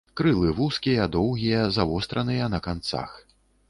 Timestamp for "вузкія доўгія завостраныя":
0.59-2.53